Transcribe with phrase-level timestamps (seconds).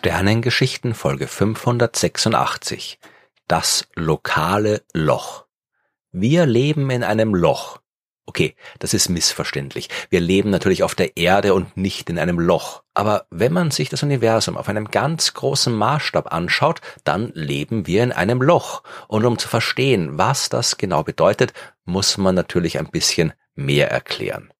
[0.00, 2.98] Sternengeschichten Folge 586
[3.46, 5.44] Das lokale Loch
[6.10, 7.80] Wir leben in einem Loch.
[8.24, 9.90] Okay, das ist missverständlich.
[10.08, 12.82] Wir leben natürlich auf der Erde und nicht in einem Loch.
[12.94, 18.02] Aber wenn man sich das Universum auf einem ganz großen Maßstab anschaut, dann leben wir
[18.02, 18.82] in einem Loch.
[19.06, 21.52] Und um zu verstehen, was das genau bedeutet,
[21.84, 24.50] muss man natürlich ein bisschen mehr erklären.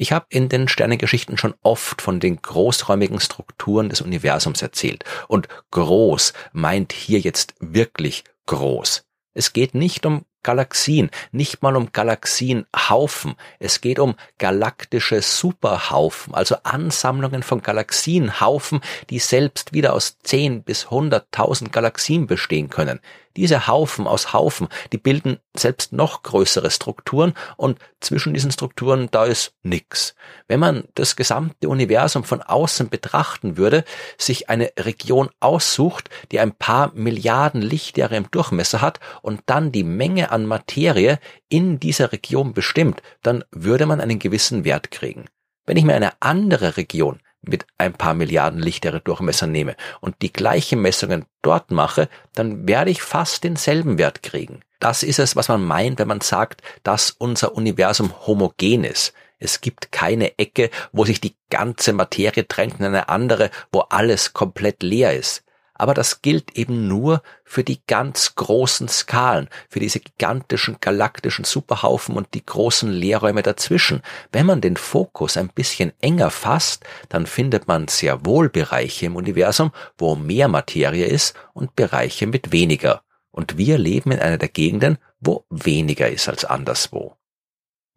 [0.00, 5.02] Ich habe in den Sternengeschichten schon oft von den großräumigen Strukturen des Universums erzählt.
[5.26, 9.04] Und groß meint hier jetzt wirklich groß.
[9.34, 13.34] Es geht nicht um Galaxien, nicht mal um Galaxienhaufen.
[13.58, 20.86] Es geht um galaktische Superhaufen, also Ansammlungen von Galaxienhaufen, die selbst wieder aus 10 bis
[20.86, 23.00] 100.000 Galaxien bestehen können.
[23.38, 29.26] Diese Haufen aus Haufen, die bilden selbst noch größere Strukturen und zwischen diesen Strukturen da
[29.26, 30.16] ist nix.
[30.48, 33.84] Wenn man das gesamte Universum von außen betrachten würde,
[34.18, 39.84] sich eine Region aussucht, die ein paar Milliarden Lichtjahre im Durchmesser hat und dann die
[39.84, 45.26] Menge an Materie in dieser Region bestimmt, dann würde man einen gewissen Wert kriegen.
[45.64, 50.32] Wenn ich mir eine andere Region mit ein paar Milliarden Lichtjahre Durchmesser nehme und die
[50.32, 54.60] gleichen Messungen dort mache, dann werde ich fast denselben Wert kriegen.
[54.80, 59.12] Das ist es, was man meint, wenn man sagt, dass unser Universum homogen ist.
[59.38, 64.32] Es gibt keine Ecke, wo sich die ganze Materie trennt in eine andere, wo alles
[64.32, 65.44] komplett leer ist
[65.78, 72.16] aber das gilt eben nur für die ganz großen Skalen, für diese gigantischen galaktischen Superhaufen
[72.16, 74.02] und die großen Leerräume dazwischen.
[74.32, 79.16] Wenn man den Fokus ein bisschen enger fasst, dann findet man sehr wohl Bereiche im
[79.16, 83.02] Universum, wo mehr Materie ist und Bereiche mit weniger.
[83.30, 87.16] Und wir leben in einer der Gegenden, wo weniger ist als anderswo.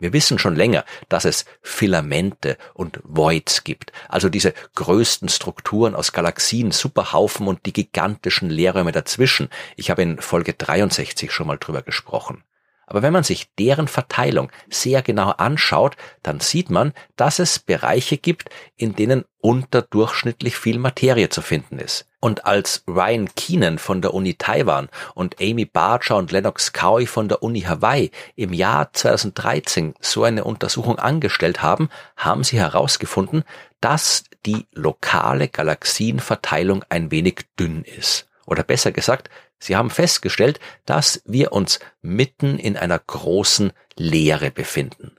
[0.01, 6.11] Wir wissen schon länger, dass es Filamente und Voids gibt, also diese größten Strukturen aus
[6.11, 9.47] Galaxien, Superhaufen und die gigantischen Leerräume dazwischen.
[9.75, 12.43] Ich habe in Folge 63 schon mal drüber gesprochen.
[12.87, 18.17] Aber wenn man sich deren Verteilung sehr genau anschaut, dann sieht man, dass es Bereiche
[18.17, 22.10] gibt, in denen unterdurchschnittlich viel Materie zu finden ist.
[22.21, 27.27] Und als Ryan Keenan von der Uni Taiwan und Amy Barger und Lennox Cowie von
[27.27, 33.43] der Uni Hawaii im Jahr 2013 so eine Untersuchung angestellt haben, haben sie herausgefunden,
[33.81, 38.29] dass die lokale Galaxienverteilung ein wenig dünn ist.
[38.45, 45.17] Oder besser gesagt, sie haben festgestellt, dass wir uns mitten in einer großen Leere befinden.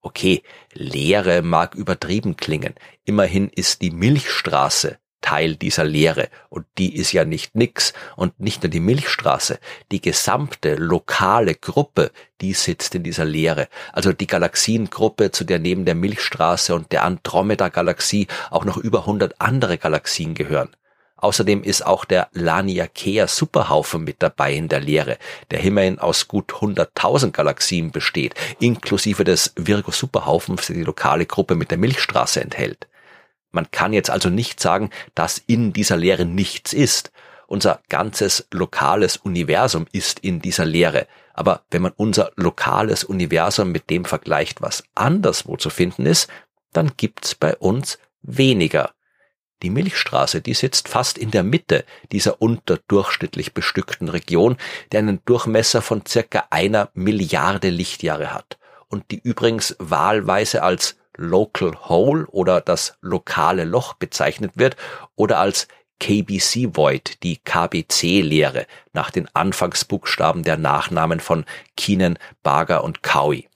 [0.00, 2.74] Okay, Leere mag übertrieben klingen.
[3.04, 6.28] Immerhin ist die Milchstraße Teil dieser Lehre.
[6.48, 7.92] Und die ist ja nicht nix.
[8.16, 9.58] Und nicht nur die Milchstraße,
[9.90, 12.10] die gesamte lokale Gruppe,
[12.40, 13.68] die sitzt in dieser Lehre.
[13.92, 19.40] Also die Galaxiengruppe, zu der neben der Milchstraße und der Andromeda-Galaxie auch noch über 100
[19.40, 20.70] andere Galaxien gehören.
[21.20, 25.18] Außerdem ist auch der Laniakea Superhaufen mit dabei in der Lehre,
[25.50, 31.56] der immerhin aus gut 100.000 Galaxien besteht, inklusive des Virgo Superhaufens, der die lokale Gruppe
[31.56, 32.88] mit der Milchstraße enthält.
[33.52, 37.12] Man kann jetzt also nicht sagen, dass in dieser Lehre nichts ist.
[37.46, 41.06] Unser ganzes lokales Universum ist in dieser Lehre.
[41.34, 46.28] Aber wenn man unser lokales Universum mit dem vergleicht, was anderswo zu finden ist,
[46.72, 48.92] dann gibt's bei uns weniger.
[49.62, 54.56] Die Milchstraße, die sitzt fast in der Mitte dieser unterdurchschnittlich bestückten Region,
[54.92, 58.58] die einen Durchmesser von circa einer Milliarde Lichtjahre hat
[58.88, 64.76] und die übrigens wahlweise als Local Hole oder das lokale Loch bezeichnet wird
[65.16, 65.68] oder als
[66.00, 71.44] KBC Void, die KBC-Lehre, nach den Anfangsbuchstaben der Nachnamen von
[71.76, 73.48] Keenan, Barger und Cowie.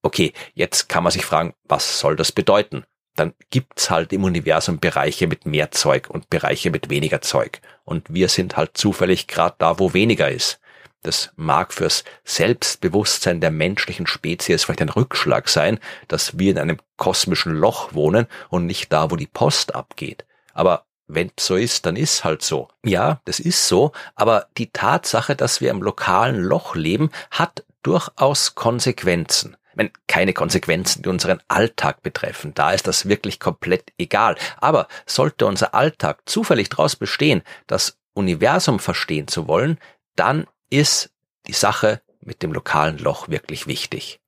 [0.00, 2.84] Okay, jetzt kann man sich fragen, was soll das bedeuten?
[3.16, 7.60] Dann gibt's halt im Universum Bereiche mit mehr Zeug und Bereiche mit weniger Zeug.
[7.84, 10.60] Und wir sind halt zufällig gerade da, wo weniger ist.
[11.04, 15.78] Das mag fürs Selbstbewusstsein der menschlichen Spezies vielleicht ein Rückschlag sein,
[16.08, 20.24] dass wir in einem kosmischen Loch wohnen und nicht da, wo die Post abgeht.
[20.54, 22.68] Aber wenn so ist, dann ist halt so.
[22.82, 28.54] Ja, das ist so, aber die Tatsache, dass wir im lokalen Loch leben, hat durchaus
[28.54, 29.58] Konsequenzen.
[29.74, 34.36] Wenn keine Konsequenzen, die unseren Alltag betreffen, da ist das wirklich komplett egal.
[34.56, 39.78] Aber sollte unser Alltag zufällig daraus bestehen, das Universum verstehen zu wollen,
[40.16, 41.10] dann ist
[41.46, 44.20] die Sache mit dem lokalen Loch wirklich wichtig.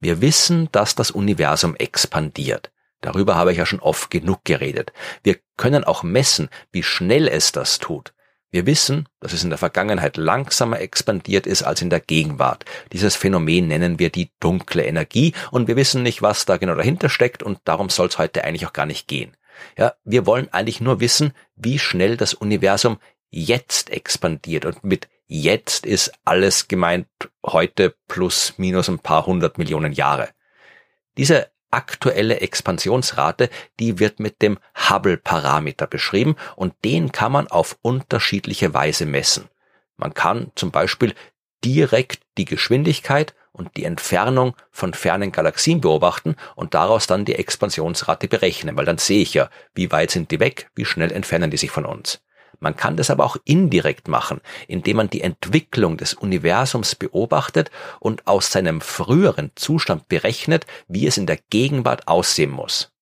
[0.00, 2.72] Wir wissen, dass das Universum expandiert.
[3.00, 4.92] Darüber habe ich ja schon oft genug geredet.
[5.22, 8.14] Wir können auch messen, wie schnell es das tut.
[8.50, 12.64] Wir wissen, dass es in der Vergangenheit langsamer expandiert ist als in der Gegenwart.
[12.92, 17.08] Dieses Phänomen nennen wir die dunkle Energie und wir wissen nicht, was da genau dahinter
[17.08, 19.36] steckt und darum soll es heute eigentlich auch gar nicht gehen.
[19.78, 22.98] Ja, wir wollen eigentlich nur wissen, wie schnell das Universum
[23.30, 24.64] jetzt expandiert.
[24.64, 27.06] Und mit jetzt ist alles gemeint
[27.44, 30.28] heute plus minus ein paar hundert Millionen Jahre.
[31.16, 33.48] Diese aktuelle Expansionsrate,
[33.80, 39.48] die wird mit dem Hubble-Parameter beschrieben und den kann man auf unterschiedliche Weise messen.
[39.96, 41.14] Man kann zum Beispiel
[41.64, 48.28] direkt die Geschwindigkeit und die Entfernung von fernen Galaxien beobachten und daraus dann die Expansionsrate
[48.28, 51.56] berechnen, weil dann sehe ich ja, wie weit sind die weg, wie schnell entfernen die
[51.56, 52.20] sich von uns.
[52.62, 58.28] Man kann das aber auch indirekt machen, indem man die Entwicklung des Universums beobachtet und
[58.28, 62.92] aus seinem früheren Zustand berechnet, wie es in der Gegenwart aussehen muss.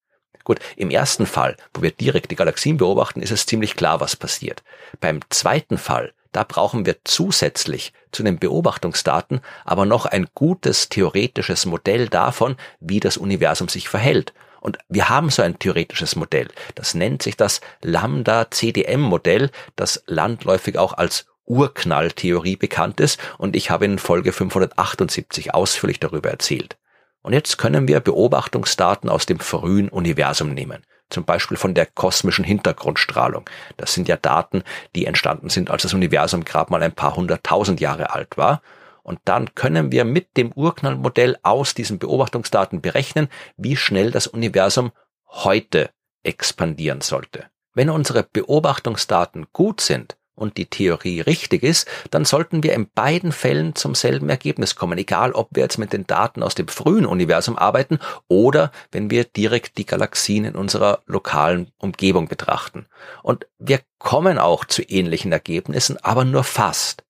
[0.44, 4.16] Gut, im ersten Fall, wo wir direkt die Galaxien beobachten, ist es ziemlich klar, was
[4.16, 4.62] passiert.
[4.98, 11.66] Beim zweiten Fall, da brauchen wir zusätzlich zu den Beobachtungsdaten aber noch ein gutes theoretisches
[11.66, 14.32] Modell davon, wie das Universum sich verhält.
[14.60, 16.48] Und wir haben so ein theoretisches Modell.
[16.74, 23.18] Das nennt sich das Lambda-CDM-Modell, das landläufig auch als Urknalltheorie bekannt ist.
[23.38, 26.76] Und ich habe in Folge 578 ausführlich darüber erzählt.
[27.22, 30.84] Und jetzt können wir Beobachtungsdaten aus dem frühen Universum nehmen.
[31.10, 33.50] Zum Beispiel von der kosmischen Hintergrundstrahlung.
[33.76, 34.62] Das sind ja Daten,
[34.94, 38.62] die entstanden sind, als das Universum gerade mal ein paar hunderttausend Jahre alt war.
[39.02, 44.93] Und dann können wir mit dem Urknallmodell aus diesen Beobachtungsdaten berechnen, wie schnell das Universum
[45.26, 45.91] heute
[46.23, 47.47] expandieren sollte.
[47.75, 53.31] Wenn unsere Beobachtungsdaten gut sind und die Theorie richtig ist, dann sollten wir in beiden
[53.31, 57.06] Fällen zum selben Ergebnis kommen, egal ob wir jetzt mit den Daten aus dem frühen
[57.06, 62.87] Universum arbeiten oder wenn wir direkt die Galaxien in unserer lokalen Umgebung betrachten.
[63.23, 67.05] Und wir kommen auch zu ähnlichen Ergebnissen, aber nur fast.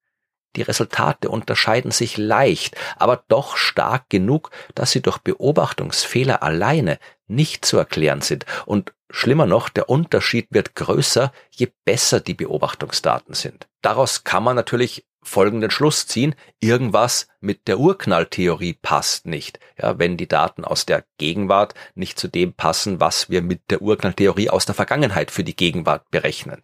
[0.57, 6.99] Die Resultate unterscheiden sich leicht, aber doch stark genug, dass sie durch Beobachtungsfehler alleine
[7.29, 8.47] nicht zu erklären sind.
[8.67, 13.69] Und schlimmer noch, der Unterschied wird größer, je besser die Beobachtungsdaten sind.
[13.81, 19.61] Daraus kann man natürlich folgenden Schluss ziehen, irgendwas mit der Urknalltheorie passt nicht.
[19.81, 23.83] Ja, wenn die Daten aus der Gegenwart nicht zu dem passen, was wir mit der
[23.83, 26.63] Urknalltheorie aus der Vergangenheit für die Gegenwart berechnen.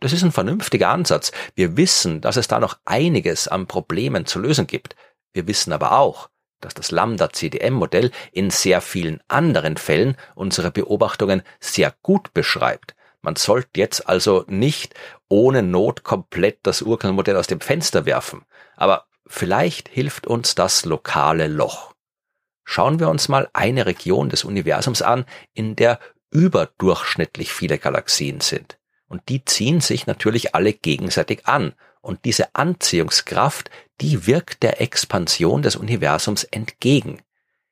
[0.00, 1.32] Das ist ein vernünftiger Ansatz.
[1.54, 4.94] Wir wissen, dass es da noch einiges an Problemen zu lösen gibt.
[5.32, 6.30] Wir wissen aber auch,
[6.60, 12.94] dass das Lambda-CDM-Modell in sehr vielen anderen Fällen unsere Beobachtungen sehr gut beschreibt.
[13.22, 14.94] Man sollte jetzt also nicht
[15.28, 18.44] ohne Not komplett das Urknallmodell aus dem Fenster werfen.
[18.76, 21.94] Aber vielleicht hilft uns das lokale Loch.
[22.64, 25.24] Schauen wir uns mal eine Region des Universums an,
[25.54, 25.98] in der
[26.30, 28.77] überdurchschnittlich viele Galaxien sind.
[29.08, 31.74] Und die ziehen sich natürlich alle gegenseitig an.
[32.00, 33.70] Und diese Anziehungskraft,
[34.00, 37.20] die wirkt der Expansion des Universums entgegen.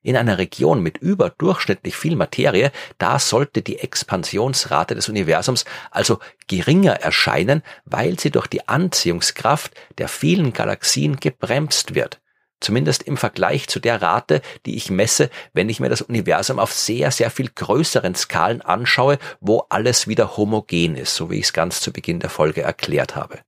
[0.03, 6.93] In einer Region mit überdurchschnittlich viel Materie, da sollte die Expansionsrate des Universums also geringer
[6.93, 12.21] erscheinen, weil sie durch die Anziehungskraft der vielen Galaxien gebremst wird.
[12.61, 16.73] Zumindest im Vergleich zu der Rate, die ich messe, wenn ich mir das Universum auf
[16.73, 21.53] sehr, sehr viel größeren Skalen anschaue, wo alles wieder homogen ist, so wie ich es
[21.53, 23.41] ganz zu Beginn der Folge erklärt habe.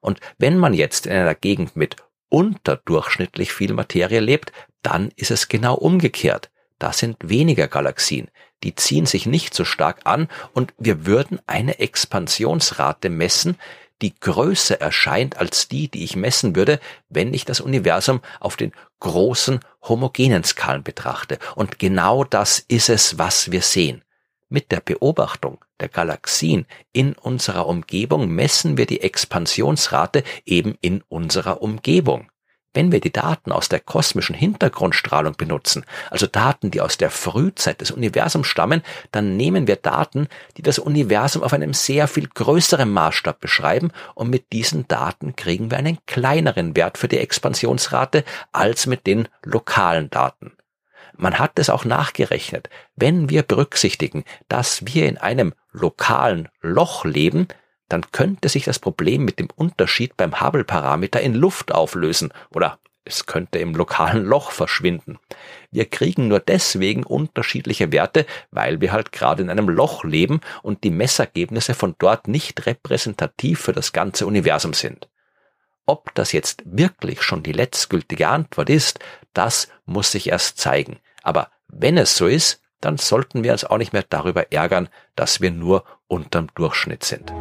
[0.00, 1.96] Und wenn man jetzt in einer Gegend mit
[2.28, 6.50] unterdurchschnittlich viel Materie lebt, dann ist es genau umgekehrt.
[6.78, 8.28] Da sind weniger Galaxien,
[8.64, 13.56] die ziehen sich nicht so stark an und wir würden eine Expansionsrate messen,
[14.02, 18.72] die größer erscheint als die, die ich messen würde, wenn ich das Universum auf den
[19.00, 21.38] großen homogenen Skalen betrachte.
[21.54, 24.02] Und genau das ist es, was wir sehen.
[24.48, 31.62] Mit der Beobachtung der Galaxien in unserer Umgebung messen wir die Expansionsrate eben in unserer
[31.62, 32.30] Umgebung.
[32.74, 37.80] Wenn wir die Daten aus der kosmischen Hintergrundstrahlung benutzen, also Daten, die aus der Frühzeit
[37.80, 42.90] des Universums stammen, dann nehmen wir Daten, die das Universum auf einem sehr viel größeren
[42.90, 48.86] Maßstab beschreiben und mit diesen Daten kriegen wir einen kleineren Wert für die Expansionsrate als
[48.86, 50.52] mit den lokalen Daten.
[51.16, 52.68] Man hat es auch nachgerechnet.
[52.96, 57.46] Wenn wir berücksichtigen, dass wir in einem lokalen Loch leben,
[57.88, 63.26] dann könnte sich das Problem mit dem Unterschied beim Hubble-Parameter in Luft auflösen oder es
[63.26, 65.18] könnte im lokalen Loch verschwinden.
[65.70, 70.84] Wir kriegen nur deswegen unterschiedliche Werte, weil wir halt gerade in einem Loch leben und
[70.84, 75.08] die Messergebnisse von dort nicht repräsentativ für das ganze Universum sind.
[75.84, 79.00] Ob das jetzt wirklich schon die letztgültige Antwort ist,
[79.34, 80.98] das muss sich erst zeigen.
[81.22, 85.42] Aber wenn es so ist, dann sollten wir uns auch nicht mehr darüber ärgern, dass
[85.42, 87.32] wir nur unterm Durchschnitt sind.